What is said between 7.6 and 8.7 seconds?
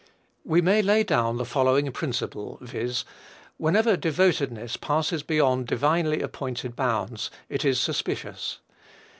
is suspicious.